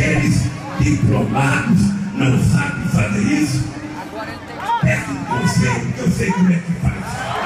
[0.00, 0.44] Aqueles
[0.80, 1.78] diplomados
[2.14, 3.68] não sabem fazer isso?
[4.80, 7.39] Peço um conselho, que eu sei como é que faz.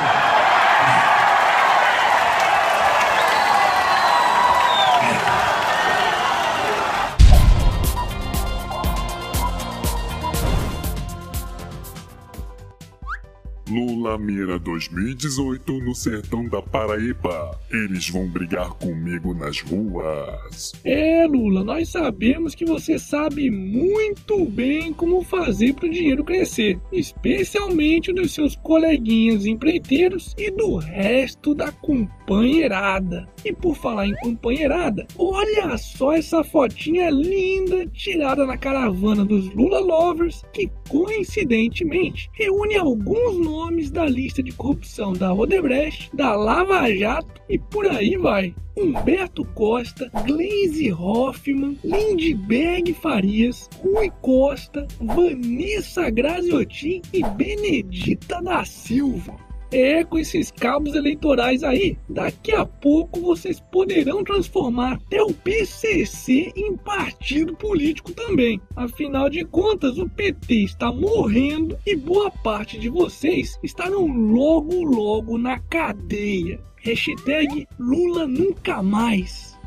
[13.68, 17.58] Lula mira 2018 no sertão da Paraíba.
[17.70, 20.72] Eles vão brigar comigo nas ruas.
[20.84, 26.78] É, Lula, nós sabemos que você sabe muito bem como fazer para o dinheiro crescer,
[26.92, 33.26] especialmente dos seus coleguinhas empreiteiros e do resto da companheirada.
[33.44, 39.80] E por falar em companheirada, olha só essa fotinha linda tirada na caravana dos Lula
[39.80, 47.40] Lovers, que coincidentemente reúne alguns nomes da lista de corrupção da Odebrecht, da Lava Jato
[47.48, 48.54] e por aí vai.
[48.76, 59.36] Humberto Costa, Glaze Hoffman, Lindbergh Farias, Rui Costa, Vanessa Graziotin e Benedita da Silva.
[59.74, 66.52] É, com esses cabos eleitorais aí, daqui a pouco vocês poderão transformar até o PCC
[66.54, 68.60] em partido político também.
[68.76, 75.36] Afinal de contas, o PT está morrendo e boa parte de vocês estarão logo logo
[75.36, 76.60] na cadeia.
[76.76, 79.58] Hashtag Lula nunca mais.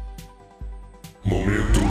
[1.25, 1.88] Momento.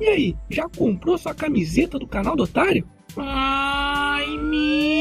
[0.00, 2.86] E aí, já comprou sua camiseta do canal do Otário?
[3.16, 4.97] Ai meu, não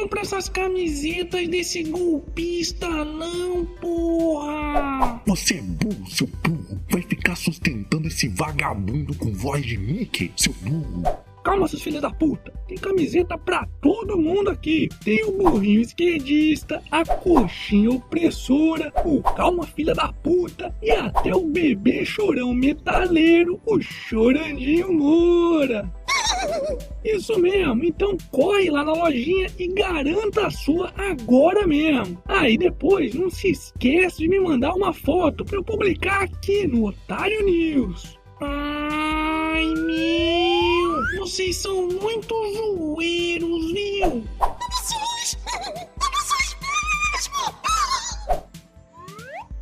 [0.00, 5.20] compra essas camisetas desse golpista não, porra!
[5.26, 6.80] Você é burro, seu burro.
[6.90, 11.02] Vai ficar sustentando esse vagabundo com voz de Mickey, seu burro.
[11.44, 12.52] Calma, seus filhos da puta.
[12.66, 14.88] Tem camiseta pra todo mundo aqui.
[15.04, 21.46] Tem o burrinho esquerdista, a coxinha opressora, o calma filha da puta e até o
[21.46, 25.90] bebê chorão metaleiro, o chorandinho Moura.
[27.04, 32.22] Isso mesmo, então corre lá na lojinha e garanta a sua agora mesmo.
[32.26, 36.88] Aí depois não se esquece de me mandar uma foto para eu publicar aqui no
[36.88, 38.18] Otário News.
[38.40, 44.24] Ai meu, vocês são muito zoeiros, viu?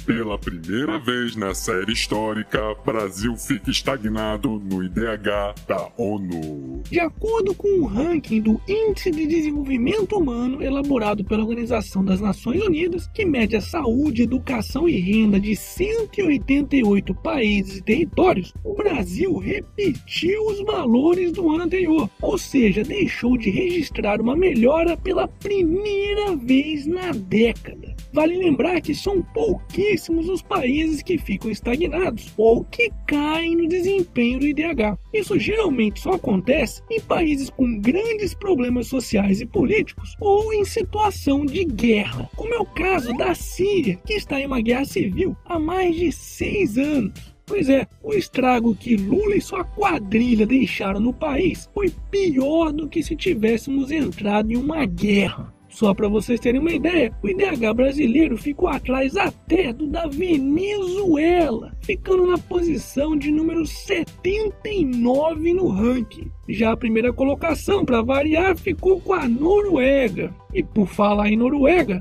[0.08, 6.82] Pela primeira vez na série histórica, Brasil fica estagnado no IDH da ONU.
[6.90, 12.62] De acordo com o ranking do Índice de Desenvolvimento Humano elaborado pela Organização das Nações
[12.62, 19.36] Unidas, que mede a saúde, educação e renda de 188 países e territórios, o Brasil
[19.36, 26.34] repetiu os valores do ano anterior, ou seja, deixou de registrar uma melhora pela primeira
[26.34, 27.87] vez na década.
[28.12, 34.40] Vale lembrar que são pouquíssimos os países que ficam estagnados ou que caem no desempenho
[34.40, 34.98] do IDH.
[35.12, 41.44] Isso geralmente só acontece em países com grandes problemas sociais e políticos ou em situação
[41.44, 45.58] de guerra, como é o caso da Síria, que está em uma guerra civil há
[45.58, 47.38] mais de seis anos.
[47.48, 52.86] Pois é, o estrago que Lula e sua quadrilha deixaram no país foi pior do
[52.86, 55.57] que se tivéssemos entrado em uma guerra.
[55.68, 61.72] Só para vocês terem uma ideia, o IDH brasileiro ficou atrás até do da Venezuela,
[61.82, 66.30] ficando na posição de número 79 no ranking.
[66.48, 70.34] Já a primeira colocação, para variar, ficou com a Noruega.
[70.54, 71.98] E por falar em Noruega,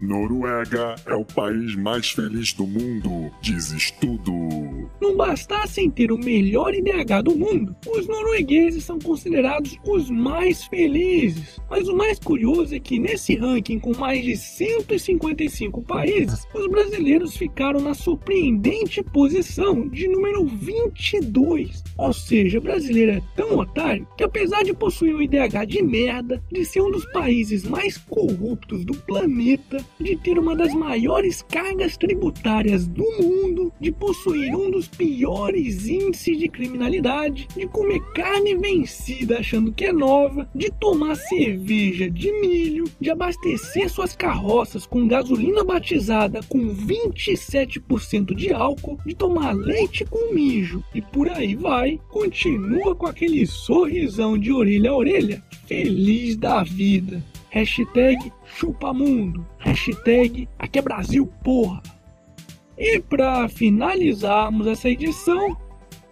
[0.00, 4.32] Noruega é o país mais feliz do mundo, diz estudo.
[4.98, 11.60] Não bastassem ter o melhor IDH do mundo, os noruegueses são considerados os mais felizes.
[11.68, 17.36] Mas o mais curioso é que nesse ranking com mais de 155 países, os brasileiros
[17.36, 21.84] ficaram na surpreendente posição de número 22.
[21.98, 26.42] Ou seja, o brasileiro é tão otário que apesar de possuir um IDH de merda,
[26.50, 31.96] de ser um dos países mais corruptos do planeta, de ter uma das maiores cargas
[31.96, 39.38] tributárias do mundo, de possuir um dos piores índices de criminalidade, de comer carne vencida
[39.38, 45.64] achando que é nova, de tomar cerveja de milho, de abastecer suas carroças com gasolina
[45.64, 52.94] batizada com 27% de álcool, de tomar leite com mijo e por aí vai, continua
[52.94, 57.22] com aquele sorrisão de orelha a orelha, feliz da vida.
[57.50, 59.46] Hashtag chupamundo.
[59.58, 61.82] Hashtag aqui é Brasil, porra.
[62.78, 65.56] E para finalizarmos essa edição,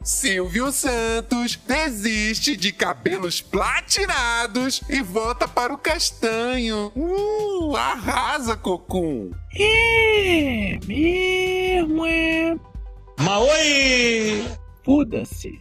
[0.03, 6.93] Silvio Santos desiste de cabelos platinados e volta para o castanho.
[6.95, 9.31] Uh, arrasa, Cocum!
[9.55, 12.57] é mesmo é.
[13.21, 14.45] Maoi!
[14.89, 15.61] foda-se.